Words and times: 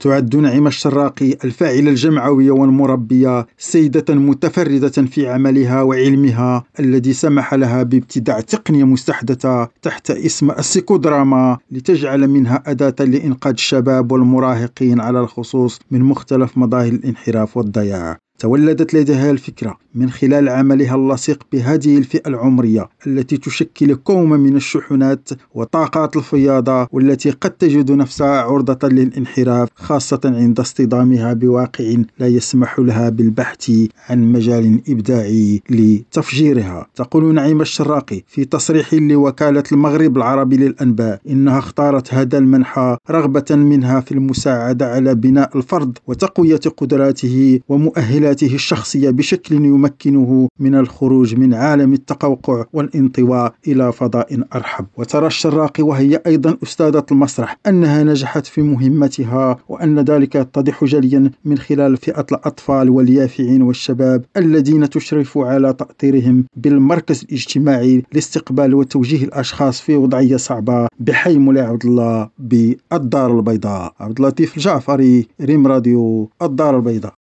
تعد 0.00 0.36
نعيمة 0.36 0.68
الشراقي 0.68 1.36
الفاعلة 1.44 1.90
الجمعوية 1.90 2.50
والمربية 2.50 3.46
سيدة 3.58 4.14
متفردة 4.14 4.88
في 4.88 5.28
عملها 5.28 5.82
وعلمها 5.82 6.64
الذي 6.80 7.12
سمح 7.12 7.54
لها 7.54 7.82
بابتداع 7.82 8.40
تقنية 8.40 8.84
مستحدثة 8.84 9.68
تحت 9.82 10.10
اسم 10.10 10.50
السيكودراما 10.50 11.58
لتجعل 11.70 12.28
منها 12.28 12.62
أداة 12.66 13.04
لإنقاذ 13.04 13.52
الشباب 13.52 14.12
والمراهقين 14.12 15.00
على 15.00 15.20
الخصوص 15.20 15.80
من 15.90 16.00
مختلف 16.00 16.58
مظاهر 16.58 16.92
الانحراف 16.92 17.56
والضياع. 17.56 18.18
تولدت 18.40 18.94
لديها 18.94 19.30
الفكرة 19.30 19.76
من 19.94 20.10
خلال 20.10 20.48
عملها 20.48 20.94
اللصيق 20.94 21.42
بهذه 21.52 21.98
الفئة 21.98 22.28
العمرية 22.28 22.88
التي 23.06 23.36
تشكل 23.36 23.94
كوم 23.94 24.30
من 24.30 24.56
الشحنات 24.56 25.28
وطاقات 25.54 26.16
الفياضة 26.16 26.88
والتي 26.92 27.30
قد 27.30 27.50
تجد 27.50 27.90
نفسها 27.90 28.40
عرضة 28.40 28.88
للانحراف 28.88 29.68
خاصة 29.74 30.20
عند 30.24 30.60
اصطدامها 30.60 31.32
بواقع 31.32 31.94
لا 32.18 32.26
يسمح 32.26 32.78
لها 32.78 33.08
بالبحث 33.08 33.70
عن 34.08 34.32
مجال 34.32 34.80
إبداعي 34.88 35.62
لتفجيرها. 35.70 36.86
تقول 36.94 37.34
نعيم 37.34 37.60
الشراقي 37.60 38.22
في 38.26 38.44
تصريح 38.44 38.94
لوكالة 38.94 39.64
المغرب 39.72 40.16
العربي 40.16 40.56
للأنباء 40.56 41.20
إنها 41.28 41.58
اختارت 41.58 42.14
هذا 42.14 42.38
المنحى 42.38 42.96
رغبة 43.10 43.44
منها 43.50 44.00
في 44.00 44.12
المساعدة 44.12 44.92
على 44.92 45.14
بناء 45.14 45.58
الفرد 45.58 45.98
وتقوية 46.06 46.60
قدراته 46.76 47.60
ومؤهلاته 47.68 48.29
الشخصية 48.42 49.10
بشكل 49.10 49.54
يمكنه 49.54 50.48
من 50.58 50.74
الخروج 50.74 51.34
من 51.34 51.54
عالم 51.54 51.92
التقوقع 51.92 52.64
والانطواء 52.72 53.54
إلى 53.68 53.92
فضاء 53.92 54.40
أرحب. 54.54 54.86
وترى 54.96 55.26
الشراقي 55.26 55.82
وهي 55.82 56.20
أيضا 56.26 56.56
أستاذة 56.62 57.06
المسرح 57.12 57.56
أنها 57.66 58.04
نجحت 58.04 58.46
في 58.46 58.62
مهمتها 58.62 59.56
وأن 59.68 59.98
ذلك 59.98 60.34
يتضح 60.34 60.84
جليا 60.84 61.30
من 61.44 61.58
خلال 61.58 61.96
فئة 61.96 62.26
الأطفال 62.32 62.90
واليافعين 62.90 63.62
والشباب 63.62 64.24
الذين 64.36 64.90
تشرف 64.90 65.38
على 65.38 65.72
تأطيرهم 65.72 66.44
بالمركز 66.56 67.24
الاجتماعي 67.24 68.02
لاستقبال 68.12 68.74
وتوجيه 68.74 69.24
الأشخاص 69.24 69.80
في 69.80 69.96
وضعية 69.96 70.36
صعبة 70.36 70.88
بحي 71.00 71.38
مولاي 71.38 71.64
عبد 71.64 71.86
الله 71.86 72.28
بالدار 72.38 73.36
البيضاء. 73.38 73.94
عبد 74.00 74.20
اللطيف 74.20 74.56
الجعفري 74.56 75.26
ريم 75.40 75.66
راديو 75.66 76.30
الدار 76.42 76.76
البيضاء. 76.76 77.14